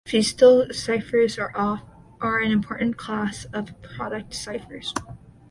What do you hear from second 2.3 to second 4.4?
an important class of product